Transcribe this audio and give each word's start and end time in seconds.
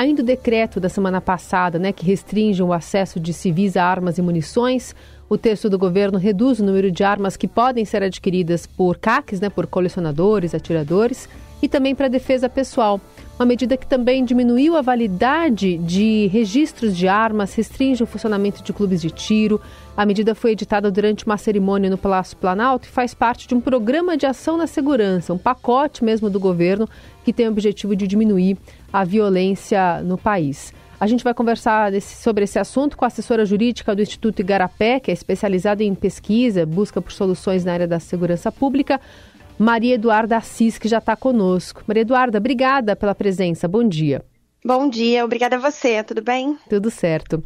ainda 0.00 0.22
o 0.22 0.24
decreto 0.24 0.80
da 0.80 0.88
semana 0.88 1.20
passada, 1.20 1.78
né, 1.78 1.92
que 1.92 2.06
restringe 2.06 2.62
o 2.62 2.72
acesso 2.72 3.20
de 3.20 3.34
civis 3.34 3.76
a 3.76 3.84
armas 3.84 4.16
e 4.16 4.22
munições. 4.22 4.94
O 5.28 5.36
texto 5.36 5.68
do 5.68 5.78
governo 5.78 6.18
reduz 6.18 6.58
o 6.58 6.64
número 6.64 6.90
de 6.90 7.04
armas 7.04 7.36
que 7.36 7.46
podem 7.46 7.84
ser 7.84 8.02
adquiridas 8.02 8.66
por 8.66 8.96
CACs, 8.96 9.40
né, 9.40 9.50
por 9.50 9.66
colecionadores, 9.66 10.54
atiradores, 10.54 11.28
e 11.62 11.68
também 11.68 11.94
para 11.94 12.08
defesa 12.08 12.48
pessoal. 12.48 13.00
Uma 13.38 13.46
medida 13.46 13.76
que 13.76 13.86
também 13.86 14.24
diminuiu 14.24 14.76
a 14.76 14.82
validade 14.82 15.78
de 15.78 16.26
registros 16.26 16.94
de 16.94 17.08
armas, 17.08 17.54
restringe 17.54 18.02
o 18.02 18.06
funcionamento 18.06 18.62
de 18.62 18.72
clubes 18.72 19.00
de 19.00 19.10
tiro. 19.10 19.60
A 19.96 20.04
medida 20.04 20.34
foi 20.34 20.52
editada 20.52 20.90
durante 20.90 21.24
uma 21.24 21.38
cerimônia 21.38 21.88
no 21.88 21.96
Palácio 21.96 22.36
Planalto 22.36 22.86
e 22.86 22.90
faz 22.90 23.14
parte 23.14 23.48
de 23.48 23.54
um 23.54 23.60
programa 23.60 24.16
de 24.16 24.26
ação 24.26 24.58
na 24.58 24.66
segurança, 24.66 25.32
um 25.32 25.38
pacote 25.38 26.04
mesmo 26.04 26.28
do 26.28 26.38
governo 26.38 26.88
que 27.24 27.32
tem 27.32 27.46
o 27.46 27.50
objetivo 27.50 27.96
de 27.96 28.06
diminuir 28.06 28.58
a 28.92 29.04
violência 29.04 30.02
no 30.02 30.18
país. 30.18 30.74
A 31.00 31.06
gente 31.06 31.24
vai 31.24 31.32
conversar 31.32 31.90
desse, 31.90 32.22
sobre 32.22 32.44
esse 32.44 32.58
assunto 32.58 32.94
com 32.94 33.06
a 33.06 33.08
assessora 33.08 33.46
jurídica 33.46 33.94
do 33.94 34.02
Instituto 34.02 34.40
Igarapé, 34.40 35.00
que 35.00 35.10
é 35.10 35.14
especializada 35.14 35.82
em 35.82 35.94
pesquisa, 35.94 36.66
busca 36.66 37.00
por 37.00 37.10
soluções 37.10 37.64
na 37.64 37.72
área 37.72 37.88
da 37.88 37.98
segurança 37.98 38.52
pública, 38.52 39.00
Maria 39.60 39.96
Eduarda 39.96 40.38
Assis, 40.38 40.78
que 40.78 40.88
já 40.88 40.96
está 40.96 41.14
conosco. 41.14 41.84
Maria 41.86 42.00
Eduarda, 42.00 42.38
obrigada 42.38 42.96
pela 42.96 43.14
presença. 43.14 43.68
Bom 43.68 43.86
dia. 43.86 44.24
Bom 44.64 44.88
dia, 44.88 45.22
obrigada 45.22 45.56
a 45.56 45.58
você. 45.58 46.02
Tudo 46.02 46.22
bem? 46.22 46.56
Tudo 46.66 46.90
certo. 46.90 47.44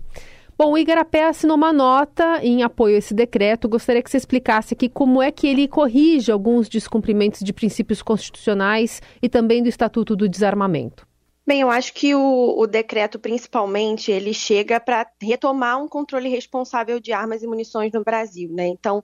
Bom, 0.56 0.70
o 0.70 0.78
Igarapé 0.78 1.24
assinou 1.24 1.56
uma 1.56 1.72
nota 1.72 2.38
em 2.40 2.62
apoio 2.62 2.94
a 2.94 2.98
esse 2.98 3.12
decreto. 3.12 3.68
Gostaria 3.68 4.00
que 4.00 4.08
você 4.08 4.16
explicasse 4.16 4.74
aqui 4.74 4.88
como 4.88 5.20
é 5.20 5.32
que 5.32 5.48
ele 5.48 5.66
corrige 5.66 6.30
alguns 6.30 6.68
descumprimentos 6.68 7.40
de 7.40 7.52
princípios 7.52 8.00
constitucionais 8.00 9.02
e 9.20 9.28
também 9.28 9.60
do 9.60 9.68
Estatuto 9.68 10.14
do 10.14 10.28
Desarmamento. 10.28 11.04
Bem, 11.44 11.62
eu 11.62 11.70
acho 11.70 11.92
que 11.92 12.14
o, 12.14 12.54
o 12.56 12.64
decreto, 12.64 13.18
principalmente, 13.18 14.12
ele 14.12 14.32
chega 14.32 14.78
para 14.78 15.04
retomar 15.20 15.82
um 15.82 15.88
controle 15.88 16.28
responsável 16.28 17.00
de 17.00 17.12
armas 17.12 17.42
e 17.42 17.46
munições 17.48 17.92
no 17.92 18.04
Brasil, 18.04 18.50
né? 18.52 18.68
Então, 18.68 19.02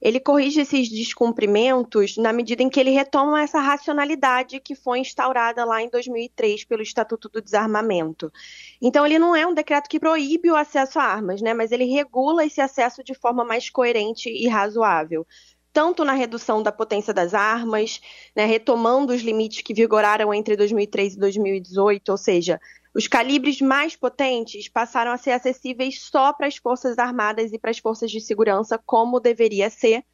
ele 0.00 0.20
corrige 0.20 0.60
esses 0.60 0.88
descumprimentos 0.88 2.16
na 2.16 2.32
medida 2.32 2.62
em 2.62 2.68
que 2.68 2.78
ele 2.78 2.90
retoma 2.90 3.42
essa 3.42 3.60
racionalidade 3.60 4.60
que 4.60 4.74
foi 4.74 5.00
instaurada 5.00 5.64
lá 5.64 5.82
em 5.82 5.90
2003 5.90 6.64
pelo 6.64 6.82
Estatuto 6.82 7.28
do 7.28 7.42
Desarmamento. 7.42 8.32
Então, 8.80 9.04
ele 9.04 9.18
não 9.18 9.34
é 9.34 9.46
um 9.46 9.54
decreto 9.54 9.88
que 9.88 9.98
proíbe 9.98 10.50
o 10.50 10.56
acesso 10.56 10.98
a 10.98 11.02
armas, 11.02 11.40
né? 11.40 11.52
Mas 11.52 11.72
ele 11.72 11.84
regula 11.84 12.44
esse 12.44 12.60
acesso 12.60 13.02
de 13.02 13.14
forma 13.14 13.44
mais 13.44 13.68
coerente 13.68 14.28
e 14.28 14.46
razoável 14.48 15.26
tanto 15.70 16.04
na 16.04 16.12
redução 16.12 16.60
da 16.60 16.72
potência 16.72 17.14
das 17.14 17.34
armas, 17.34 18.00
né, 18.34 18.46
retomando 18.46 19.12
os 19.12 19.20
limites 19.20 19.62
que 19.62 19.72
vigoraram 19.72 20.34
entre 20.34 20.56
2003 20.56 21.14
e 21.14 21.18
2018, 21.18 22.08
ou 22.08 22.16
seja, 22.16 22.60
os 22.94 23.06
calibres 23.06 23.60
mais 23.60 23.94
potentes 23.94 24.68
passaram 24.68 25.12
a 25.12 25.16
ser 25.16 25.32
acessíveis 25.32 26.00
só 26.00 26.32
para 26.32 26.46
as 26.46 26.56
Forças 26.56 26.98
Armadas 26.98 27.52
e 27.52 27.58
para 27.58 27.70
as 27.70 27.78
Forças 27.78 28.10
de 28.10 28.20
Segurança, 28.20 28.80
como 28.84 29.20
deveria 29.20 29.70
ser, 29.70 30.04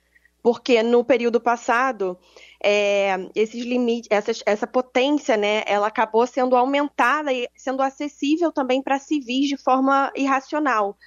porque 0.42 0.82
no 0.82 1.02
período 1.02 1.40
passado 1.40 2.18
é, 2.62 3.30
esses 3.34 3.64
limites, 3.64 4.08
essa, 4.44 4.66
potência, 4.66 5.36
né, 5.36 5.62
ela 5.66 5.86
acabou 5.86 6.26
sendo 6.26 6.54
aumentada 6.54 7.32
e 7.32 7.48
sendo 7.56 7.82
acessível 7.82 8.52
também 8.52 8.82
para 8.82 8.98
civis 8.98 9.48
de 9.48 9.56
forma 9.56 10.12
irracional. 10.14 10.98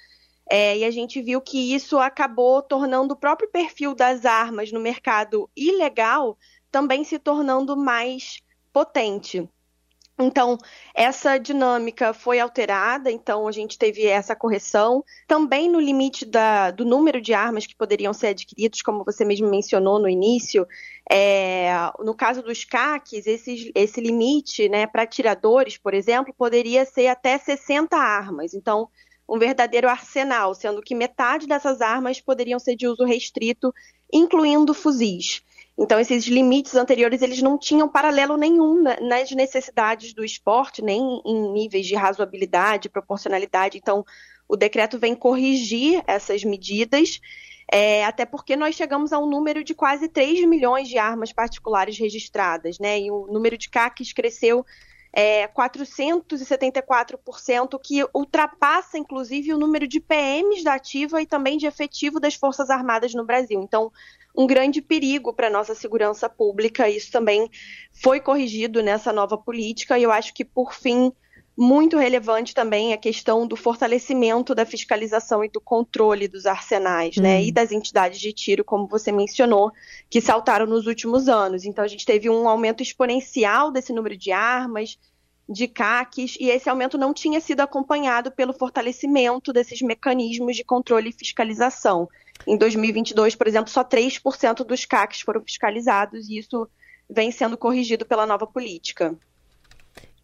É, 0.50 0.78
e 0.78 0.84
a 0.84 0.90
gente 0.90 1.20
viu 1.20 1.40
que 1.40 1.74
isso 1.74 1.98
acabou 1.98 2.62
tornando 2.62 3.14
o 3.14 3.16
próprio 3.16 3.50
perfil 3.50 3.94
das 3.94 4.24
armas 4.24 4.72
no 4.72 4.80
mercado 4.80 5.48
ilegal 5.54 6.38
também 6.70 7.04
se 7.04 7.18
tornando 7.18 7.76
mais 7.76 8.40
potente. 8.72 9.48
Então, 10.20 10.58
essa 10.92 11.38
dinâmica 11.38 12.12
foi 12.12 12.40
alterada, 12.40 13.08
então 13.08 13.46
a 13.46 13.52
gente 13.52 13.78
teve 13.78 14.04
essa 14.04 14.34
correção. 14.34 15.04
Também 15.28 15.70
no 15.70 15.78
limite 15.78 16.24
da, 16.24 16.72
do 16.72 16.84
número 16.84 17.20
de 17.20 17.32
armas 17.32 17.66
que 17.66 17.76
poderiam 17.76 18.12
ser 18.12 18.28
adquiridos, 18.28 18.82
como 18.82 19.04
você 19.04 19.24
mesmo 19.24 19.48
mencionou 19.48 20.00
no 20.00 20.08
início, 20.08 20.66
é, 21.08 21.70
no 22.00 22.16
caso 22.16 22.42
dos 22.42 22.64
CACs, 22.64 23.28
esse, 23.28 23.70
esse 23.74 24.00
limite 24.00 24.68
né, 24.68 24.88
para 24.88 25.04
atiradores, 25.04 25.78
por 25.78 25.94
exemplo, 25.94 26.34
poderia 26.36 26.84
ser 26.84 27.06
até 27.06 27.38
60 27.38 27.96
armas. 27.96 28.54
Então, 28.54 28.88
um 29.28 29.38
verdadeiro 29.38 29.88
arsenal, 29.88 30.52
sendo 30.52 30.82
que 30.82 30.96
metade 30.96 31.46
dessas 31.46 31.80
armas 31.80 32.20
poderiam 32.20 32.58
ser 32.58 32.74
de 32.74 32.88
uso 32.88 33.04
restrito, 33.04 33.72
incluindo 34.12 34.74
fuzis. 34.74 35.42
Então, 35.78 36.00
esses 36.00 36.26
limites 36.26 36.74
anteriores 36.74 37.22
eles 37.22 37.40
não 37.40 37.56
tinham 37.56 37.88
paralelo 37.88 38.36
nenhum 38.36 38.82
nas 38.82 39.30
necessidades 39.30 40.12
do 40.12 40.24
esporte, 40.24 40.82
nem 40.82 41.22
em 41.24 41.52
níveis 41.52 41.86
de 41.86 41.94
razoabilidade, 41.94 42.88
proporcionalidade. 42.88 43.78
Então, 43.78 44.04
o 44.48 44.56
decreto 44.56 44.98
vem 44.98 45.14
corrigir 45.14 46.02
essas 46.04 46.42
medidas, 46.42 47.20
é, 47.70 48.04
até 48.04 48.26
porque 48.26 48.56
nós 48.56 48.74
chegamos 48.74 49.12
a 49.12 49.20
um 49.20 49.26
número 49.28 49.62
de 49.62 49.72
quase 49.72 50.08
3 50.08 50.44
milhões 50.48 50.88
de 50.88 50.98
armas 50.98 51.32
particulares 51.32 51.96
registradas, 51.96 52.78
né? 52.80 52.98
E 52.98 53.10
o 53.10 53.28
número 53.28 53.56
de 53.56 53.68
CACs 53.68 54.12
cresceu 54.12 54.66
é, 55.18 55.48
474%, 55.48 57.76
que 57.82 58.06
ultrapassa, 58.14 58.96
inclusive, 58.96 59.52
o 59.52 59.58
número 59.58 59.88
de 59.88 59.98
PMs 59.98 60.62
da 60.62 60.74
ativa 60.74 61.20
e 61.20 61.26
também 61.26 61.58
de 61.58 61.66
efetivo 61.66 62.20
das 62.20 62.36
Forças 62.36 62.70
Armadas 62.70 63.12
no 63.14 63.24
Brasil. 63.24 63.60
Então, 63.60 63.90
um 64.32 64.46
grande 64.46 64.80
perigo 64.80 65.32
para 65.32 65.48
a 65.48 65.50
nossa 65.50 65.74
segurança 65.74 66.28
pública. 66.28 66.88
Isso 66.88 67.10
também 67.10 67.50
foi 67.90 68.20
corrigido 68.20 68.80
nessa 68.80 69.12
nova 69.12 69.36
política, 69.36 69.98
e 69.98 70.04
eu 70.04 70.12
acho 70.12 70.32
que, 70.32 70.44
por 70.44 70.72
fim, 70.72 71.12
muito 71.60 71.98
relevante 71.98 72.54
também 72.54 72.92
a 72.92 72.96
questão 72.96 73.44
do 73.44 73.56
fortalecimento 73.56 74.54
da 74.54 74.64
fiscalização 74.64 75.42
e 75.42 75.48
do 75.48 75.60
controle 75.60 76.28
dos 76.28 76.46
arsenais, 76.46 77.16
né, 77.16 77.20
hum. 77.20 77.32
né, 77.32 77.44
e 77.46 77.50
das 77.50 77.72
entidades 77.72 78.20
de 78.20 78.32
tiro, 78.32 78.64
como 78.64 78.86
você 78.86 79.10
mencionou, 79.10 79.72
que 80.08 80.20
saltaram 80.20 80.66
nos 80.66 80.86
últimos 80.86 81.28
anos. 81.28 81.64
Então 81.64 81.84
a 81.84 81.88
gente 81.88 82.06
teve 82.06 82.30
um 82.30 82.48
aumento 82.48 82.80
exponencial 82.80 83.72
desse 83.72 83.92
número 83.92 84.16
de 84.16 84.30
armas, 84.30 84.96
de 85.48 85.66
CACs, 85.66 86.36
e 86.38 86.48
esse 86.48 86.70
aumento 86.70 86.96
não 86.96 87.12
tinha 87.12 87.40
sido 87.40 87.60
acompanhado 87.60 88.30
pelo 88.30 88.52
fortalecimento 88.52 89.52
desses 89.52 89.82
mecanismos 89.82 90.54
de 90.54 90.62
controle 90.62 91.08
e 91.08 91.12
fiscalização. 91.12 92.08
Em 92.46 92.56
2022, 92.56 93.34
por 93.34 93.48
exemplo, 93.48 93.68
só 93.68 93.82
3% 93.82 94.64
dos 94.64 94.84
CACs 94.84 95.22
foram 95.22 95.40
fiscalizados, 95.40 96.28
e 96.28 96.38
isso 96.38 96.68
vem 97.10 97.32
sendo 97.32 97.58
corrigido 97.58 98.06
pela 98.06 98.26
nova 98.26 98.46
política. 98.46 99.18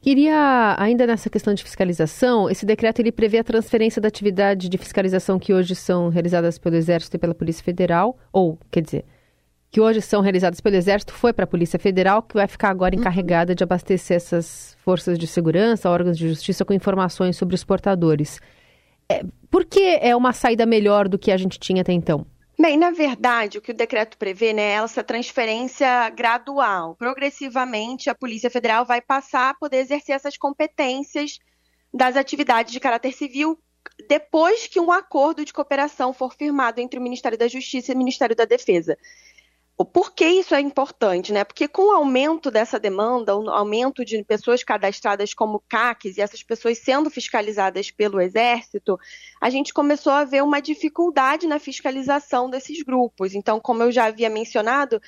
Queria, 0.04 0.76
ainda 0.78 1.06
nessa 1.06 1.30
questão 1.30 1.54
de 1.54 1.64
fiscalização, 1.64 2.50
esse 2.50 2.66
decreto 2.66 2.98
ele 2.98 3.10
prevê 3.10 3.38
a 3.38 3.42
transferência 3.42 4.02
da 4.02 4.08
atividade 4.08 4.68
de 4.68 4.76
fiscalização 4.76 5.38
que 5.38 5.54
hoje 5.54 5.74
são 5.74 6.10
realizadas 6.10 6.58
pelo 6.58 6.76
Exército 6.76 7.16
e 7.16 7.18
pela 7.18 7.34
Polícia 7.34 7.64
Federal, 7.64 8.14
ou, 8.30 8.58
quer 8.70 8.82
dizer, 8.82 9.06
que 9.70 9.80
hoje 9.80 10.02
são 10.02 10.20
realizadas 10.20 10.60
pelo 10.60 10.76
Exército, 10.76 11.14
foi 11.14 11.32
para 11.32 11.44
a 11.44 11.46
Polícia 11.46 11.78
Federal, 11.78 12.20
que 12.20 12.34
vai 12.34 12.46
ficar 12.46 12.68
agora 12.68 12.94
uhum. 12.94 13.00
encarregada 13.00 13.54
de 13.54 13.64
abastecer 13.64 14.18
essas 14.18 14.76
forças 14.84 15.18
de 15.18 15.26
segurança, 15.26 15.88
órgãos 15.88 16.18
de 16.18 16.28
justiça 16.28 16.66
com 16.66 16.74
informações 16.74 17.38
sobre 17.38 17.54
os 17.54 17.64
portadores. 17.64 18.42
É, 19.08 19.24
por 19.50 19.64
que 19.64 19.98
é 20.02 20.14
uma 20.14 20.34
saída 20.34 20.66
melhor 20.66 21.08
do 21.08 21.18
que 21.18 21.32
a 21.32 21.36
gente 21.38 21.58
tinha 21.58 21.80
até 21.80 21.94
então? 21.94 22.26
Bem, 22.58 22.76
na 22.76 22.90
verdade, 22.90 23.58
o 23.58 23.60
que 23.60 23.72
o 23.72 23.76
decreto 23.76 24.16
prevê 24.16 24.52
né, 24.52 24.62
é 24.62 24.74
essa 24.74 25.02
transferência 25.02 26.08
gradual. 26.10 26.94
Progressivamente, 26.94 28.08
a 28.08 28.14
Polícia 28.14 28.48
Federal 28.48 28.84
vai 28.84 29.00
passar 29.00 29.50
a 29.50 29.54
poder 29.54 29.78
exercer 29.78 30.14
essas 30.14 30.36
competências 30.36 31.40
das 31.92 32.16
atividades 32.16 32.72
de 32.72 32.78
caráter 32.78 33.12
civil 33.12 33.58
depois 34.08 34.66
que 34.66 34.80
um 34.80 34.90
acordo 34.90 35.44
de 35.44 35.52
cooperação 35.52 36.12
for 36.12 36.34
firmado 36.34 36.80
entre 36.80 36.98
o 36.98 37.02
Ministério 37.02 37.36
da 37.36 37.48
Justiça 37.48 37.92
e 37.92 37.94
o 37.94 37.98
Ministério 37.98 38.34
da 38.34 38.44
Defesa. 38.44 38.96
Por 39.76 40.14
que 40.14 40.24
isso 40.24 40.54
é 40.54 40.60
importante? 40.60 41.32
Né? 41.32 41.42
Porque 41.42 41.66
com 41.66 41.82
o 41.90 41.96
aumento 41.96 42.48
dessa 42.48 42.78
demanda, 42.78 43.36
o 43.36 43.50
aumento 43.50 44.04
de 44.04 44.22
pessoas 44.22 44.62
cadastradas 44.62 45.34
como 45.34 45.64
CACs 45.68 46.16
e 46.16 46.20
essas 46.20 46.44
pessoas 46.44 46.78
sendo 46.78 47.10
fiscalizadas 47.10 47.90
pelo 47.90 48.20
Exército, 48.20 48.96
a 49.40 49.50
gente 49.50 49.74
começou 49.74 50.12
a 50.12 50.24
ver 50.24 50.44
uma 50.44 50.60
dificuldade 50.62 51.48
na 51.48 51.58
fiscalização 51.58 52.48
desses 52.48 52.82
grupos. 52.82 53.34
Então, 53.34 53.58
como 53.58 53.82
eu 53.82 53.90
já 53.90 54.04
havia 54.04 54.30
mencionado, 54.30 55.02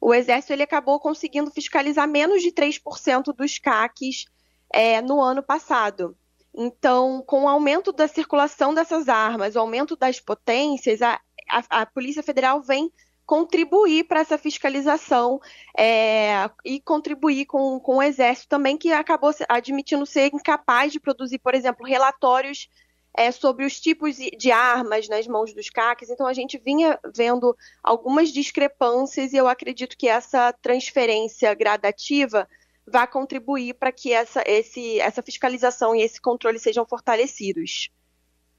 o 0.00 0.14
Exército 0.14 0.52
ele 0.52 0.62
acabou 0.62 1.00
conseguindo 1.00 1.50
fiscalizar 1.50 2.06
menos 2.06 2.42
de 2.42 2.52
3% 2.52 3.34
dos 3.36 3.58
CACs 3.58 4.26
é, 4.72 5.02
no 5.02 5.20
ano 5.20 5.42
passado. 5.42 6.16
Então, 6.54 7.24
com 7.26 7.44
o 7.44 7.48
aumento 7.48 7.90
da 7.90 8.06
circulação 8.06 8.72
dessas 8.72 9.08
armas, 9.08 9.56
o 9.56 9.58
aumento 9.58 9.96
das 9.96 10.20
potências, 10.20 11.02
a, 11.02 11.20
a, 11.48 11.82
a 11.82 11.86
Polícia 11.86 12.22
Federal 12.22 12.62
vem 12.62 12.92
contribuir 13.26 14.04
para 14.04 14.20
essa 14.20 14.36
fiscalização 14.36 15.40
é, 15.78 16.50
e 16.64 16.80
contribuir 16.80 17.46
com, 17.46 17.78
com 17.80 17.96
o 17.96 18.02
Exército 18.02 18.48
também, 18.48 18.76
que 18.76 18.92
acabou 18.92 19.30
admitindo 19.48 20.04
ser 20.04 20.32
incapaz 20.32 20.92
de 20.92 21.00
produzir, 21.00 21.38
por 21.38 21.54
exemplo, 21.54 21.86
relatórios 21.86 22.68
é, 23.16 23.30
sobre 23.30 23.64
os 23.64 23.78
tipos 23.80 24.16
de 24.16 24.50
armas 24.50 25.08
nas 25.08 25.26
mãos 25.26 25.54
dos 25.54 25.68
CACs. 25.68 26.10
Então, 26.10 26.26
a 26.26 26.32
gente 26.32 26.58
vinha 26.58 26.98
vendo 27.14 27.56
algumas 27.82 28.30
discrepâncias 28.30 29.32
e 29.32 29.36
eu 29.36 29.46
acredito 29.46 29.96
que 29.96 30.08
essa 30.08 30.52
transferência 30.52 31.54
gradativa 31.54 32.48
vai 32.86 33.06
contribuir 33.06 33.74
para 33.74 33.92
que 33.92 34.12
essa, 34.12 34.42
esse, 34.46 34.98
essa 35.00 35.22
fiscalização 35.22 35.94
e 35.94 36.02
esse 36.02 36.20
controle 36.20 36.58
sejam 36.58 36.84
fortalecidos. 36.84 37.90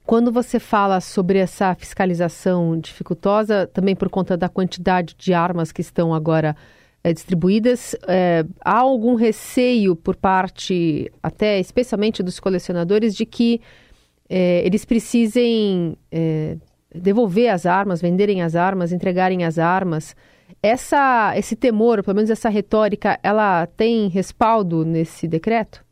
Quando 0.05 0.31
você 0.31 0.59
fala 0.59 0.99
sobre 0.99 1.39
essa 1.39 1.73
fiscalização 1.75 2.77
dificultosa, 2.77 3.67
também 3.67 3.95
por 3.95 4.09
conta 4.09 4.35
da 4.35 4.49
quantidade 4.49 5.15
de 5.17 5.33
armas 5.33 5.71
que 5.71 5.79
estão 5.79 6.13
agora 6.13 6.55
é, 7.01 7.13
distribuídas, 7.13 7.95
é, 8.07 8.45
há 8.63 8.79
algum 8.79 9.15
receio 9.15 9.95
por 9.95 10.15
parte, 10.17 11.09
até 11.21 11.57
especialmente 11.59 12.21
dos 12.21 12.37
colecionadores, 12.37 13.15
de 13.15 13.25
que 13.25 13.61
é, 14.29 14.65
eles 14.65 14.83
precisem 14.83 15.97
devolver 16.93 17.49
as 17.49 17.65
armas, 17.65 18.01
venderem 18.01 18.41
as 18.41 18.55
armas, 18.55 18.91
entregarem 18.91 19.45
as 19.45 19.57
armas? 19.57 20.15
Essa, 20.61 21.33
esse 21.35 21.55
temor, 21.55 22.03
pelo 22.03 22.15
menos 22.15 22.29
essa 22.29 22.49
retórica, 22.49 23.19
ela 23.23 23.65
tem 23.67 24.07
respaldo 24.07 24.85
nesse 24.85 25.27
decreto? 25.27 25.82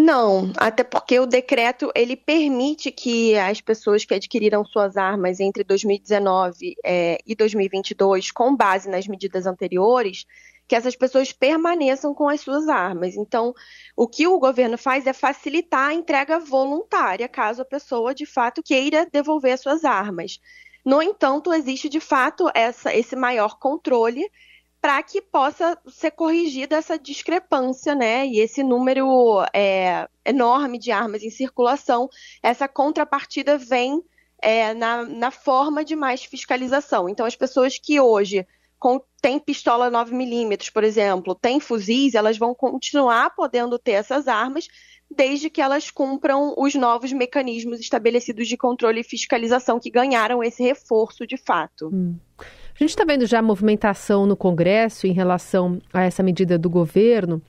Não, 0.00 0.52
até 0.56 0.84
porque 0.84 1.18
o 1.18 1.26
decreto 1.26 1.90
ele 1.92 2.14
permite 2.14 2.92
que 2.92 3.36
as 3.36 3.60
pessoas 3.60 4.04
que 4.04 4.14
adquiriram 4.14 4.64
suas 4.64 4.96
armas 4.96 5.40
entre 5.40 5.64
2019 5.64 6.76
é, 6.84 7.18
e 7.26 7.34
2022, 7.34 8.30
com 8.30 8.54
base 8.54 8.88
nas 8.88 9.08
medidas 9.08 9.44
anteriores, 9.44 10.24
que 10.68 10.76
essas 10.76 10.94
pessoas 10.94 11.32
permaneçam 11.32 12.14
com 12.14 12.28
as 12.28 12.40
suas 12.40 12.68
armas. 12.68 13.16
Então, 13.16 13.52
o 13.96 14.06
que 14.06 14.28
o 14.28 14.38
governo 14.38 14.78
faz 14.78 15.04
é 15.04 15.12
facilitar 15.12 15.88
a 15.88 15.94
entrega 15.94 16.38
voluntária, 16.38 17.28
caso 17.28 17.62
a 17.62 17.64
pessoa 17.64 18.14
de 18.14 18.24
fato 18.24 18.62
queira 18.62 19.04
devolver 19.04 19.54
as 19.54 19.60
suas 19.60 19.84
armas. 19.84 20.38
No 20.84 21.02
entanto, 21.02 21.52
existe 21.52 21.88
de 21.88 21.98
fato 21.98 22.48
essa, 22.54 22.94
esse 22.94 23.16
maior 23.16 23.58
controle 23.58 24.30
para 24.88 25.02
que 25.02 25.20
possa 25.20 25.76
ser 25.86 26.12
corrigida 26.12 26.76
essa 26.76 26.98
discrepância, 26.98 27.94
né? 27.94 28.26
E 28.26 28.40
esse 28.40 28.62
número 28.62 29.44
é, 29.52 30.08
enorme 30.24 30.78
de 30.78 30.90
armas 30.90 31.22
em 31.22 31.28
circulação, 31.28 32.08
essa 32.42 32.66
contrapartida 32.66 33.58
vem 33.58 34.02
é, 34.40 34.72
na, 34.72 35.04
na 35.04 35.30
forma 35.30 35.84
de 35.84 35.94
mais 35.94 36.24
fiscalização. 36.24 37.06
Então, 37.06 37.26
as 37.26 37.36
pessoas 37.36 37.78
que 37.78 38.00
hoje 38.00 38.46
com, 38.78 38.98
têm 39.20 39.38
pistola 39.38 39.90
9mm, 39.90 40.72
por 40.72 40.82
exemplo, 40.82 41.34
têm 41.34 41.60
fuzis, 41.60 42.14
elas 42.14 42.38
vão 42.38 42.54
continuar 42.54 43.34
podendo 43.36 43.78
ter 43.78 43.92
essas 43.92 44.26
armas, 44.26 44.68
desde 45.10 45.50
que 45.50 45.60
elas 45.60 45.90
cumpram 45.90 46.54
os 46.56 46.74
novos 46.74 47.12
mecanismos 47.12 47.78
estabelecidos 47.78 48.48
de 48.48 48.56
controle 48.56 49.00
e 49.00 49.04
fiscalização 49.04 49.78
que 49.78 49.90
ganharam 49.90 50.42
esse 50.42 50.62
reforço 50.62 51.26
de 51.26 51.36
fato. 51.36 51.90
Hum. 51.92 52.16
A 52.78 52.84
gente 52.84 52.90
está 52.90 53.04
vendo 53.04 53.26
já 53.26 53.42
movimentação 53.42 54.24
no 54.24 54.36
Congresso 54.36 55.08
em 55.08 55.12
relação 55.12 55.80
a 55.92 56.02
essa 56.02 56.22
medida 56.22 56.56
do 56.56 56.70
governo. 56.70 57.42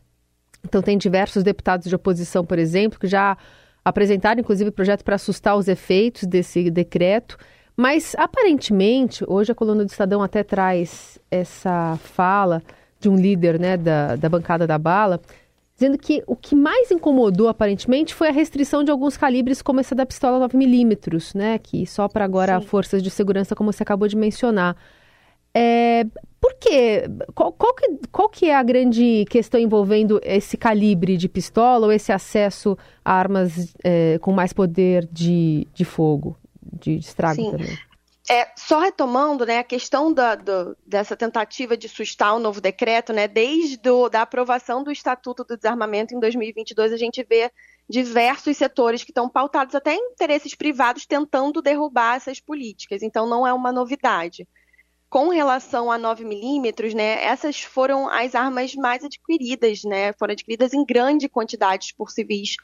Então, 0.65 0.81
tem 0.81 0.97
diversos 0.97 1.43
deputados 1.43 1.87
de 1.87 1.93
oposição, 1.93 2.43
por 2.43 2.57
exemplo, 2.57 2.99
que 2.99 3.05
já 3.05 3.37
apresentaram, 3.85 4.41
inclusive, 4.41 4.71
projeto 4.71 5.03
para 5.03 5.13
assustar 5.13 5.55
os 5.55 5.67
efeitos 5.67 6.23
desse 6.23 6.71
decreto. 6.71 7.37
Mas, 7.77 8.15
aparentemente, 8.17 9.23
hoje 9.27 9.51
a 9.51 9.55
coluna 9.55 9.85
do 9.85 9.91
Estadão 9.91 10.23
até 10.23 10.43
traz 10.43 11.19
essa 11.29 11.95
fala 11.97 12.63
de 12.99 13.07
um 13.07 13.15
líder 13.15 13.59
né, 13.59 13.77
da, 13.77 14.15
da 14.15 14.29
bancada 14.29 14.65
da 14.65 14.79
bala, 14.79 15.21
dizendo 15.75 15.99
que 15.99 16.23
o 16.25 16.35
que 16.35 16.55
mais 16.55 16.89
incomodou, 16.89 17.47
aparentemente, 17.47 18.15
foi 18.15 18.29
a 18.29 18.31
restrição 18.31 18.83
de 18.83 18.89
alguns 18.89 19.15
calibres, 19.15 19.61
como 19.61 19.79
essa 19.79 19.93
da 19.93 20.07
pistola 20.07 20.49
9mm, 20.49 21.35
né, 21.35 21.59
que 21.59 21.85
só 21.85 22.07
para 22.07 22.25
agora 22.25 22.59
Sim. 22.59 22.65
forças 22.65 23.03
de 23.03 23.11
segurança, 23.11 23.55
como 23.55 23.71
você 23.71 23.83
acabou 23.83 24.07
de 24.07 24.17
mencionar. 24.17 24.75
É, 25.53 26.05
por 26.39 26.53
quê? 26.55 27.03
Qual, 27.35 27.51
qual, 27.51 27.73
que, 27.73 27.99
qual 28.11 28.29
que 28.29 28.45
é 28.49 28.55
a 28.55 28.63
grande 28.63 29.25
questão 29.29 29.59
envolvendo 29.59 30.19
esse 30.23 30.55
calibre 30.57 31.17
de 31.17 31.27
pistola 31.27 31.87
ou 31.87 31.91
esse 31.91 32.11
acesso 32.11 32.77
a 33.03 33.13
armas 33.13 33.73
é, 33.83 34.17
com 34.19 34.31
mais 34.31 34.53
poder 34.53 35.07
de, 35.11 35.67
de 35.73 35.83
fogo, 35.83 36.37
de, 36.61 36.97
de 36.97 37.05
estrago 37.05 37.41
Sim. 37.41 37.51
também? 37.51 37.77
É, 38.31 38.47
só 38.55 38.79
retomando 38.79 39.43
né, 39.43 39.57
a 39.57 39.63
questão 39.63 40.13
da, 40.13 40.35
do, 40.35 40.77
dessa 40.85 41.17
tentativa 41.17 41.75
de 41.75 41.89
sustar 41.89 42.35
o 42.35 42.39
novo 42.39 42.61
decreto, 42.61 43.11
né, 43.11 43.27
desde 43.27 43.79
a 43.89 44.09
da 44.09 44.21
aprovação 44.21 44.83
do 44.83 44.91
Estatuto 44.91 45.43
do 45.43 45.57
Desarmamento 45.57 46.13
em 46.13 46.19
2022, 46.19 46.93
a 46.93 46.97
gente 46.97 47.25
vê 47.27 47.51
diversos 47.89 48.55
setores 48.55 49.03
que 49.03 49.09
estão 49.09 49.27
pautados 49.27 49.73
até 49.73 49.95
em 49.95 50.11
interesses 50.11 50.53
privados 50.53 51.07
tentando 51.07 51.59
derrubar 51.59 52.17
essas 52.17 52.39
políticas. 52.39 53.01
Então, 53.01 53.27
não 53.27 53.47
é 53.47 53.51
uma 53.51 53.71
novidade. 53.71 54.47
Com 55.09 55.29
relação 55.29 55.91
a 55.91 55.97
9 55.97 56.23
milímetros, 56.23 56.93
né, 56.93 57.23
essas 57.23 57.61
foram 57.61 58.07
as 58.07 58.35
armas 58.35 58.75
mais 58.75 59.03
adquiridas, 59.03 59.83
né, 59.83 60.13
foram 60.13 60.33
adquiridas 60.33 60.71
em 60.71 60.85
grande 60.85 61.27
quantidade 61.27 61.95
por 61.97 62.11
civis 62.11 62.55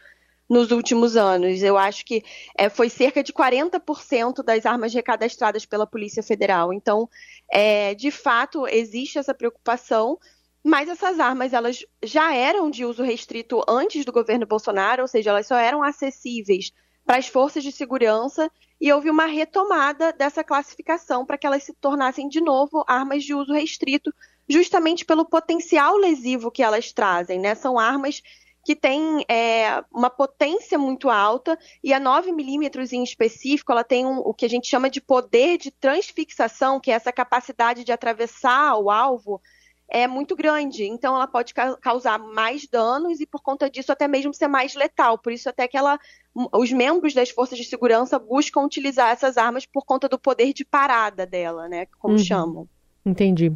nos 0.48 0.72
últimos 0.72 1.18
anos. 1.18 1.64
Eu 1.64 1.76
acho 1.78 2.06
que 2.06 2.24
é, 2.56 2.70
foi 2.70 2.88
cerca 2.90 3.24
de 3.24 3.34
40% 3.34 4.44
das 4.44 4.66
armas 4.66 4.94
recadastradas 4.94 5.66
pela 5.66 5.88
Polícia 5.88 6.22
Federal. 6.22 6.72
Então, 6.72 7.10
é, 7.52 7.96
de 7.96 8.12
fato, 8.12 8.68
existe 8.68 9.18
essa 9.18 9.34
preocupação, 9.34 10.20
mas 10.64 10.88
essas 10.88 11.20
armas 11.20 11.52
elas 11.52 11.84
já 12.04 12.34
eram 12.36 12.70
de 12.70 12.86
uso 12.86 13.04
restrito 13.04 13.64
antes 13.68 14.06
do 14.06 14.12
governo 14.12 14.46
Bolsonaro, 14.46 15.02
ou 15.02 15.08
seja, 15.08 15.32
elas 15.32 15.48
só 15.48 15.56
eram 15.56 15.82
acessíveis 15.82 16.72
para 17.06 17.18
as 17.18 17.28
forças 17.28 17.64
de 17.64 17.72
segurança 17.72 18.52
e 18.82 18.92
houve 18.92 19.10
uma 19.10 19.26
retomada 19.26 20.12
dessa 20.12 20.44
classificação 20.44 21.26
para 21.26 21.38
que 21.38 21.46
elas 21.46 21.64
se 21.64 21.74
tornassem 21.74 22.28
de 22.28 22.42
novo 22.42 22.84
armas 22.88 23.24
de 23.24 23.34
uso 23.34 23.54
restrito, 23.54 24.14
justamente 24.50 25.06
pelo 25.06 25.26
potencial 25.26 25.96
lesivo 25.98 26.52
que 26.52 26.64
elas 26.64 26.92
trazem, 26.92 27.40
né? 27.40 27.56
São 27.56 27.80
armas 27.80 28.22
que 28.66 28.76
têm 28.76 29.24
é, 29.30 29.84
uma 29.94 30.10
potência 30.10 30.78
muito 30.78 31.08
alta 31.08 31.58
e 31.84 31.94
a 31.94 32.00
9 32.00 32.32
milímetros 32.32 32.92
em 32.92 33.04
específico, 33.04 33.72
ela 33.72 33.84
tem 33.84 34.08
um, 34.08 34.18
o 34.18 34.34
que 34.34 34.44
a 34.44 34.50
gente 34.50 34.68
chama 34.68 34.90
de 34.90 35.00
poder 35.00 35.60
de 35.60 35.70
transfixação, 35.70 36.80
que 36.80 36.90
é 36.90 36.96
essa 36.96 37.14
capacidade 37.14 37.84
de 37.84 37.92
atravessar 37.92 38.76
o 38.78 38.90
alvo 38.90 39.40
é 39.88 40.08
muito 40.08 40.36
grande, 40.36 40.86
então 40.86 41.16
ela 41.16 41.28
pode 41.28 41.54
ca 41.54 41.78
causar 41.78 42.18
mais 42.18 42.68
danos 42.68 43.20
e 43.20 43.26
por 43.26 43.42
conta 43.42 43.70
disso 43.70 43.92
até 43.92 44.08
mesmo 44.08 44.34
ser 44.34 44.48
mais 44.48 44.74
letal. 44.76 45.18
Por 45.18 45.32
isso 45.32 45.48
até 45.48 45.68
que 45.68 45.78
ela, 45.78 46.00
os 46.54 46.72
membros 46.72 47.14
das 47.14 47.30
forças 47.30 47.58
de 47.58 47.64
segurança 47.64 48.18
buscam 48.18 48.62
utilizar 48.62 49.12
essas 49.12 49.38
armas 49.38 49.66
por 49.66 49.86
conta 49.86 50.10
do 50.10 50.18
poder 50.18 50.54
de 50.54 50.66
parada 50.66 51.26
dela, 51.26 51.68
né, 51.68 51.86
como 52.00 52.16
uhum. 52.16 52.20
chamam. 52.20 52.70
Entendi. 53.06 53.54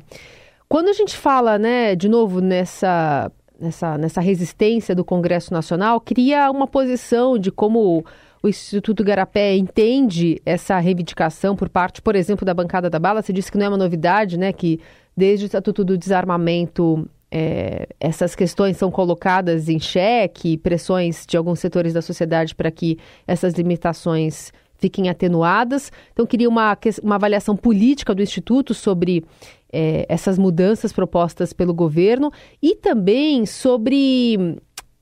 Quando 0.68 0.90
a 0.90 0.94
gente 0.94 1.18
fala, 1.18 1.58
né, 1.58 1.96
de 1.96 2.08
novo 2.08 2.40
nessa 2.40 3.32
nessa, 3.60 3.98
nessa 3.98 4.22
resistência 4.22 4.96
do 4.96 5.04
Congresso 5.04 5.54
Nacional, 5.54 6.00
cria 6.00 6.50
uma 6.50 6.66
posição 6.66 7.38
de 7.38 7.52
como 7.52 8.06
o 8.42 8.48
Instituto 8.48 9.04
Garapé 9.04 9.56
entende 9.56 10.42
essa 10.46 10.80
reivindicação 10.80 11.56
por 11.56 11.70
parte, 11.70 12.02
por 12.02 12.16
exemplo, 12.16 12.46
da 12.46 12.54
bancada 12.54 12.90
da 12.90 13.00
bala. 13.00 13.22
Você 13.22 13.34
disse 13.34 13.52
que 13.52 13.58
não 13.58 13.66
é 13.66 13.70
uma 13.70 13.78
novidade, 13.78 14.38
né, 14.38 14.54
que 14.54 14.80
desde 15.16 15.46
o 15.46 15.48
Estatuto 15.48 15.84
do 15.84 15.98
Desarmamento, 15.98 17.08
é, 17.30 17.88
essas 18.00 18.36
questões 18.36 18.78
são 18.78 18.90
colocadas 18.90 19.68
em 19.68 19.80
xeque, 19.80 20.58
pressões 20.58 21.26
de 21.28 21.36
alguns 21.36 21.60
setores 21.60 21.94
da 21.94 22.02
sociedade 22.02 22.56
para 22.56 22.72
que 22.72 22.98
essas 23.28 23.54
limitações 23.54 24.54
fiquem 24.78 25.10
atenuadas. 25.10 25.92
Então, 26.14 26.26
queria 26.26 26.48
uma, 26.48 26.78
uma 27.04 27.16
avaliação 27.16 27.58
política 27.58 28.16
do 28.16 28.24
Instituto 28.24 28.74
sobre 28.74 29.26
é, 29.72 30.06
essas 30.08 30.38
mudanças 30.40 30.94
propostas 30.94 31.52
pelo 31.52 31.74
governo 31.74 32.32
e 32.62 32.76
também 32.76 33.46
sobre 33.46 34.58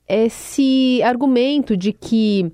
esse 0.08 1.00
argumento 1.04 1.76
de 1.76 1.92
que 1.92 2.50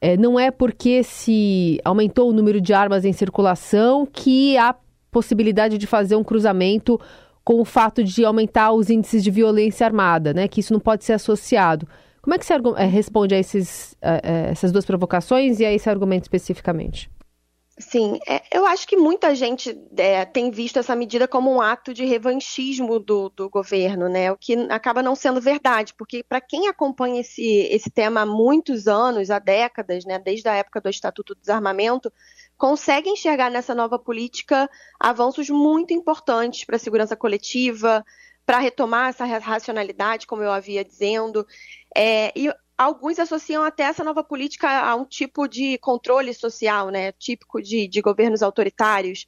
é, 0.00 0.16
não 0.16 0.38
é 0.38 0.50
porque 0.50 1.02
se 1.02 1.80
aumentou 1.84 2.30
o 2.30 2.32
número 2.32 2.60
de 2.60 2.72
armas 2.72 3.04
em 3.04 3.12
circulação 3.12 4.06
que 4.06 4.56
há 4.58 4.74
possibilidade 5.10 5.78
de 5.78 5.86
fazer 5.86 6.16
um 6.16 6.24
cruzamento 6.24 7.00
com 7.42 7.60
o 7.60 7.64
fato 7.64 8.02
de 8.02 8.24
aumentar 8.24 8.72
os 8.72 8.90
índices 8.90 9.22
de 9.22 9.30
violência 9.30 9.86
armada, 9.86 10.34
né? 10.34 10.48
Que 10.48 10.60
isso 10.60 10.72
não 10.72 10.80
pode 10.80 11.04
ser 11.04 11.14
associado. 11.14 11.88
Como 12.20 12.34
é 12.34 12.38
que 12.38 12.44
você 12.44 12.54
é, 12.76 12.84
responde 12.84 13.34
a 13.34 13.38
esses, 13.38 13.96
a, 14.02 14.14
a 14.14 14.32
essas 14.50 14.72
duas 14.72 14.84
provocações 14.84 15.60
e 15.60 15.64
a 15.64 15.72
esse 15.72 15.88
argumento 15.88 16.24
especificamente? 16.24 17.08
Sim, 17.78 18.18
é, 18.26 18.42
eu 18.50 18.64
acho 18.64 18.88
que 18.88 18.96
muita 18.96 19.34
gente 19.34 19.78
é, 19.98 20.24
tem 20.24 20.50
visto 20.50 20.78
essa 20.78 20.96
medida 20.96 21.28
como 21.28 21.52
um 21.52 21.60
ato 21.60 21.92
de 21.92 22.06
revanchismo 22.06 22.98
do, 22.98 23.28
do 23.28 23.50
governo, 23.50 24.08
né? 24.08 24.32
O 24.32 24.36
que 24.38 24.54
acaba 24.70 25.02
não 25.02 25.14
sendo 25.14 25.42
verdade, 25.42 25.92
porque 25.92 26.24
para 26.24 26.40
quem 26.40 26.68
acompanha 26.68 27.20
esse, 27.20 27.44
esse 27.70 27.90
tema 27.90 28.22
há 28.22 28.26
muitos 28.26 28.88
anos, 28.88 29.30
há 29.30 29.38
décadas, 29.38 30.06
né, 30.06 30.18
desde 30.18 30.48
a 30.48 30.54
época 30.54 30.80
do 30.80 30.88
Estatuto 30.88 31.34
do 31.34 31.40
Desarmamento, 31.42 32.10
consegue 32.56 33.10
enxergar 33.10 33.50
nessa 33.50 33.74
nova 33.74 33.98
política 33.98 34.70
avanços 34.98 35.50
muito 35.50 35.92
importantes 35.92 36.64
para 36.64 36.76
a 36.76 36.78
segurança 36.78 37.14
coletiva, 37.14 38.02
para 38.46 38.58
retomar 38.58 39.10
essa 39.10 39.26
racionalidade, 39.26 40.26
como 40.26 40.42
eu 40.42 40.50
havia 40.50 40.82
dizendo. 40.82 41.46
É, 41.94 42.32
e 42.34 42.50
alguns 42.76 43.18
associam 43.18 43.62
até 43.62 43.84
essa 43.84 44.04
nova 44.04 44.22
política 44.22 44.68
a 44.68 44.94
um 44.94 45.04
tipo 45.04 45.48
de 45.48 45.78
controle 45.78 46.32
social, 46.34 46.90
né, 46.90 47.12
típico 47.12 47.60
de, 47.60 47.88
de 47.88 48.00
governos 48.00 48.42
autoritários. 48.42 49.26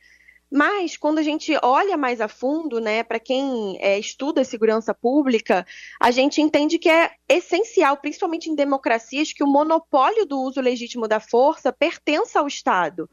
Mas 0.51 0.97
quando 0.97 1.19
a 1.19 1.23
gente 1.23 1.55
olha 1.63 1.97
mais 1.97 2.21
a 2.21 2.29
fundo, 2.29 2.81
né, 2.81 3.03
para 3.03 3.21
quem 3.21 3.77
é, 3.81 3.99
estuda 3.99 4.45
segurança 4.45 4.95
pública, 4.95 5.67
a 6.01 6.11
gente 6.11 6.41
entende 6.41 6.79
que 6.79 6.89
é 6.89 7.11
essencial, 7.29 7.99
principalmente 7.99 8.49
em 8.49 8.55
democracias, 8.55 9.33
que 9.33 9.45
o 9.45 9.47
monopólio 9.47 10.25
do 10.25 10.41
uso 10.41 10.61
legítimo 10.61 11.07
da 11.07 11.21
força 11.21 11.71
pertença 11.71 12.41
ao 12.41 12.47
Estado. 12.47 13.09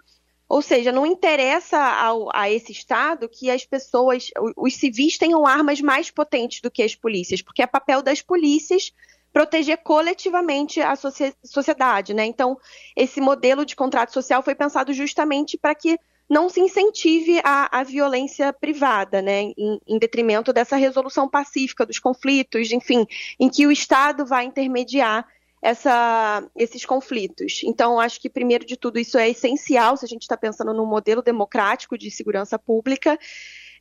Ou 0.48 0.62
seja, 0.62 0.92
não 0.92 1.06
interessa 1.06 1.77
ao, 1.77 2.30
a 2.34 2.50
esse 2.50 2.72
Estado 2.72 3.27
que 3.27 3.50
as 3.50 3.65
pessoas, 3.65 4.30
os 4.56 4.75
civis 4.75 5.18
tenham 5.18 5.46
armas 5.46 5.82
mais 5.82 6.12
potentes 6.12 6.62
do 6.62 6.72
que 6.72 6.84
as 6.84 6.96
polícias, 6.96 7.42
porque 7.42 7.63
é 7.63 7.68
papel 7.68 8.01
das 8.01 8.22
polícias 8.22 8.94
proteger 9.36 9.80
coletivamente 9.80 10.80
a 10.80 10.96
sociedade, 10.96 12.13
né? 12.13 12.24
Então, 12.24 12.58
esse 12.96 13.20
modelo 13.20 13.65
de 13.65 13.75
contrato 13.75 14.13
social 14.13 14.42
foi 14.42 14.56
pensado 14.56 14.94
justamente 14.94 15.58
para 15.58 15.75
que 15.75 16.00
não 16.30 16.48
se 16.48 16.62
incentive 16.62 17.42
a, 17.44 17.82
a 17.82 17.84
violência 17.84 18.54
privada, 18.54 19.22
né, 19.22 19.42
em, 19.58 19.82
em, 19.86 20.00
detrimento 20.00 20.54
dessa 20.54 20.77
resolução 20.77 21.27
pacífica 21.27 21.86
dos 21.86 22.00
conflitos, 22.00 22.72
enfim, 22.72 23.06
em 23.38 23.50
que 23.50 23.68
o 23.68 23.74
Estado 23.74 24.25
vai 24.25 24.46
intermediar 24.46 25.27
essa, 25.62 26.42
esses 26.56 26.86
conflitos. 26.86 27.62
Então, 27.65 28.00
acho 28.00 28.22
que, 28.22 28.30
primeiro 28.30 28.65
de 28.65 28.77
tudo, 28.77 28.98
isso 28.98 29.18
é 29.18 29.30
essencial 29.30 29.98
se 29.98 30.06
a 30.06 30.08
gente 30.08 30.22
está 30.22 30.38
pensando 30.38 30.74
num 30.74 30.86
modelo 30.86 31.22
democrático 31.22 31.98
de 31.98 32.10
segurança 32.10 32.58
pública. 32.58 33.20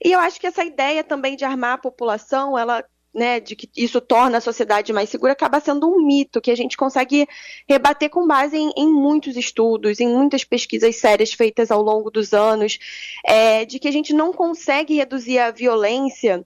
E 0.04 0.11
eu 0.11 0.18
acho 0.18 0.40
que 0.40 0.49
essa 0.49 0.64
ideia 0.64 1.04
também 1.04 1.37
de 1.37 1.44
armar 1.44 1.75
a 1.75 1.78
população, 1.78 2.58
ela 2.58 2.84
né, 3.14 3.38
de 3.38 3.54
que 3.54 3.68
isso 3.76 4.00
torna 4.00 4.38
a 4.38 4.40
sociedade 4.40 4.92
mais 4.92 5.09
segura, 5.09 5.33
acaba 5.33 5.61
sendo 5.61 5.88
um 5.88 6.04
mito 6.04 6.40
que 6.40 6.50
a 6.50 6.56
gente 6.56 6.76
consegue 6.76 7.26
rebater 7.68 8.11
com 8.11 8.26
base 8.26 8.56
em, 8.56 8.73
em 8.76 8.88
muitos 8.92 9.37
estudos, 9.37 10.00
em 10.00 10.09
muitas 10.09 10.42
pesquisas 10.42 10.97
sérias 10.97 11.33
feitas 11.33 11.71
ao 11.71 11.80
longo 11.80 12.11
dos 12.11 12.33
anos, 12.33 12.78
é, 13.25 13.64
de 13.64 13.78
que 13.78 13.88
a 13.88 13.92
gente 13.92 14.12
não 14.12 14.33
consegue 14.33 14.94
reduzir 14.94 15.38
a 15.38 15.50
violência 15.50 16.44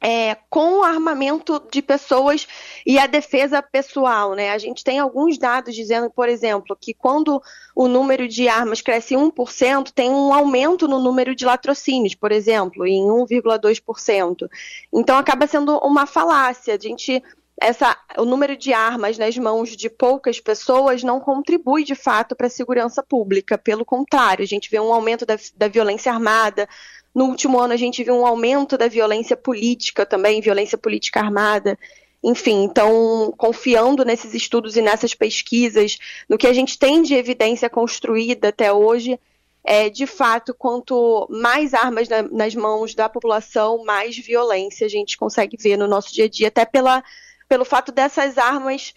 é, 0.00 0.36
com 0.50 0.82
armamento 0.82 1.62
de 1.70 1.80
pessoas 1.80 2.46
e 2.84 2.98
a 2.98 3.06
defesa 3.06 3.62
pessoal. 3.62 4.34
Né? 4.34 4.50
A 4.50 4.58
gente 4.58 4.84
tem 4.84 4.98
alguns 4.98 5.38
dados 5.38 5.74
dizendo, 5.74 6.10
por 6.10 6.28
exemplo, 6.28 6.76
que 6.78 6.92
quando 6.92 7.42
o 7.74 7.88
número 7.88 8.28
de 8.28 8.48
armas 8.48 8.80
cresce 8.80 9.14
1%, 9.14 9.90
tem 9.94 10.10
um 10.10 10.32
aumento 10.32 10.86
no 10.86 10.98
número 10.98 11.34
de 11.34 11.44
latrocínios, 11.44 12.14
por 12.14 12.32
exemplo, 12.32 12.86
em 12.86 13.04
1,2%. 13.06 14.48
Então 14.92 15.16
acaba 15.16 15.46
sendo 15.46 15.78
uma 15.78 16.06
falácia. 16.06 16.74
A 16.74 16.78
gente 16.78 17.22
essa, 17.60 17.96
o 18.18 18.24
número 18.24 18.54
de 18.54 18.72
armas 18.74 19.16
nas 19.16 19.36
mãos 19.38 19.74
de 19.74 19.88
poucas 19.88 20.38
pessoas 20.38 21.02
não 21.02 21.18
contribui 21.18 21.84
de 21.84 21.94
fato 21.94 22.36
para 22.36 22.48
a 22.48 22.50
segurança 22.50 23.02
pública. 23.02 23.56
Pelo 23.56 23.84
contrário, 23.84 24.42
a 24.42 24.46
gente 24.46 24.70
vê 24.70 24.78
um 24.78 24.92
aumento 24.92 25.24
da, 25.24 25.36
da 25.56 25.66
violência 25.66 26.12
armada, 26.12 26.68
no 27.16 27.24
último 27.24 27.58
ano, 27.58 27.72
a 27.72 27.78
gente 27.78 28.04
viu 28.04 28.14
um 28.14 28.26
aumento 28.26 28.76
da 28.76 28.88
violência 28.88 29.34
política 29.34 30.04
também, 30.04 30.42
violência 30.42 30.76
política 30.76 31.18
armada. 31.18 31.78
Enfim, 32.22 32.64
então, 32.64 33.32
confiando 33.38 34.04
nesses 34.04 34.34
estudos 34.34 34.76
e 34.76 34.82
nessas 34.82 35.14
pesquisas, 35.14 35.96
no 36.28 36.36
que 36.36 36.46
a 36.46 36.52
gente 36.52 36.78
tem 36.78 37.00
de 37.00 37.14
evidência 37.14 37.70
construída 37.70 38.48
até 38.48 38.70
hoje, 38.70 39.18
é, 39.64 39.88
de 39.88 40.06
fato, 40.06 40.52
quanto 40.52 41.26
mais 41.30 41.72
armas 41.72 42.06
na, 42.06 42.20
nas 42.20 42.54
mãos 42.54 42.94
da 42.94 43.08
população, 43.08 43.82
mais 43.82 44.18
violência 44.18 44.86
a 44.86 44.90
gente 44.90 45.16
consegue 45.16 45.56
ver 45.56 45.78
no 45.78 45.88
nosso 45.88 46.12
dia 46.12 46.26
a 46.26 46.28
dia, 46.28 46.48
até 46.48 46.66
pela, 46.66 47.02
pelo 47.48 47.64
fato 47.64 47.92
dessas 47.92 48.36
armas 48.36 48.92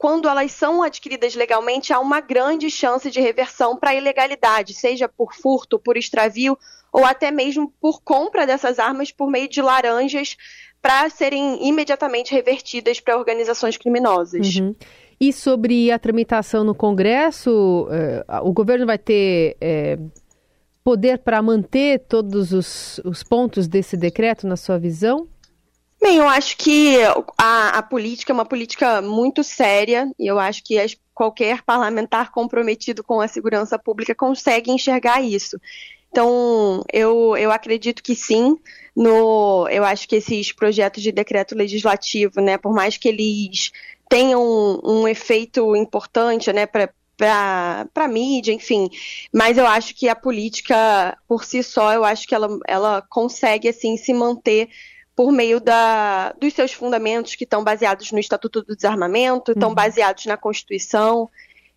quando 0.00 0.30
elas 0.30 0.52
são 0.52 0.82
adquiridas 0.82 1.34
legalmente, 1.34 1.92
há 1.92 2.00
uma 2.00 2.22
grande 2.22 2.70
chance 2.70 3.10
de 3.10 3.20
reversão 3.20 3.76
para 3.76 3.94
ilegalidade, 3.94 4.72
seja 4.72 5.06
por 5.06 5.34
furto, 5.34 5.78
por 5.78 5.94
extravio 5.94 6.56
ou 6.90 7.04
até 7.04 7.30
mesmo 7.30 7.70
por 7.78 8.00
compra 8.00 8.46
dessas 8.46 8.78
armas 8.78 9.12
por 9.12 9.30
meio 9.30 9.46
de 9.46 9.60
laranjas 9.60 10.38
para 10.80 11.10
serem 11.10 11.68
imediatamente 11.68 12.32
revertidas 12.32 12.98
para 12.98 13.18
organizações 13.18 13.76
criminosas. 13.76 14.56
Uhum. 14.56 14.74
E 15.20 15.34
sobre 15.34 15.90
a 15.90 15.98
tramitação 15.98 16.64
no 16.64 16.74
Congresso, 16.74 17.86
eh, 17.90 18.24
o 18.42 18.54
governo 18.54 18.86
vai 18.86 18.96
ter 18.96 19.58
eh, 19.60 19.98
poder 20.82 21.18
para 21.18 21.42
manter 21.42 22.06
todos 22.08 22.54
os, 22.54 23.02
os 23.04 23.22
pontos 23.22 23.68
desse 23.68 23.98
decreto, 23.98 24.46
na 24.46 24.56
sua 24.56 24.78
visão? 24.78 25.28
Bem, 26.00 26.16
eu 26.16 26.28
acho 26.28 26.56
que 26.56 26.96
a, 27.36 27.78
a, 27.78 27.82
política 27.82 28.32
é 28.32 28.34
uma 28.34 28.46
política 28.46 29.02
muito 29.02 29.44
séria 29.44 30.10
e 30.18 30.26
eu 30.26 30.38
acho 30.38 30.64
que 30.64 30.78
as, 30.78 30.96
qualquer 31.14 31.62
parlamentar 31.62 32.32
comprometido 32.32 33.04
com 33.04 33.20
a 33.20 33.28
segurança 33.28 33.78
pública 33.78 34.14
consegue 34.14 34.70
enxergar 34.70 35.20
isso. 35.20 35.60
Então, 36.10 36.82
eu, 36.92 37.36
eu 37.36 37.52
acredito 37.52 38.02
que 38.02 38.16
sim. 38.16 38.56
No, 38.96 39.68
eu 39.70 39.84
acho 39.84 40.08
que 40.08 40.16
esses 40.16 40.52
projetos 40.52 41.02
de 41.02 41.12
decreto 41.12 41.54
legislativo, 41.54 42.40
né, 42.40 42.58
por 42.58 42.72
mais 42.72 42.96
que 42.96 43.08
eles 43.08 43.70
tenham 44.08 44.42
um, 44.42 45.02
um 45.02 45.08
efeito 45.08 45.76
importante 45.76 46.52
né, 46.52 46.66
para 46.66 46.90
para 47.92 48.08
mídia, 48.08 48.50
enfim. 48.50 48.88
Mas 49.30 49.58
eu 49.58 49.66
acho 49.66 49.94
que 49.94 50.08
a 50.08 50.16
política, 50.16 51.18
por 51.28 51.44
si 51.44 51.62
só, 51.62 51.92
eu 51.92 52.02
acho 52.02 52.26
que 52.26 52.34
ela, 52.34 52.48
ela 52.66 53.02
consegue 53.10 53.68
assim 53.68 53.98
se 53.98 54.14
manter 54.14 54.70
por 55.20 55.32
meio 55.32 55.60
da, 55.60 56.32
dos 56.40 56.54
seus 56.54 56.72
fundamentos 56.72 57.34
que 57.34 57.44
estão 57.44 57.62
baseados 57.62 58.10
no 58.10 58.18
Estatuto 58.18 58.62
do 58.62 58.74
Desarmamento, 58.74 59.52
estão 59.52 59.68
uhum. 59.68 59.74
baseados 59.74 60.24
na 60.24 60.34
Constituição 60.34 61.28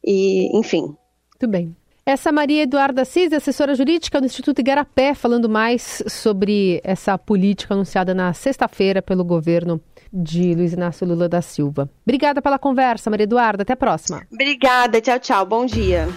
e, 0.01 0.57
enfim. 0.57 0.95
Muito 1.33 1.47
bem. 1.49 1.75
Essa 2.05 2.31
Maria 2.31 2.63
Eduarda 2.63 3.01
Assis, 3.01 3.33
assessora 3.33 3.75
jurídica 3.75 4.21
do 4.21 4.27
Instituto 4.27 4.59
Igarapé, 4.59 5.13
falando 5.13 5.49
mais 5.49 6.01
sobre 6.07 6.79
essa 6.85 7.17
política 7.17 7.73
anunciada 7.73 8.13
na 8.13 8.31
sexta-feira 8.31 9.01
pelo 9.01 9.25
governo 9.25 9.81
de 10.13 10.55
Luiz 10.55 10.71
Inácio 10.71 11.05
Lula 11.05 11.27
da 11.27 11.41
Silva. 11.41 11.89
Obrigada 12.05 12.41
pela 12.41 12.57
conversa, 12.57 13.09
Maria 13.09 13.25
Eduarda. 13.25 13.63
Até 13.63 13.73
a 13.73 13.77
próxima. 13.77 14.25
Obrigada. 14.31 15.01
Tchau, 15.01 15.19
tchau. 15.19 15.45
Bom 15.45 15.65
dia. 15.65 16.07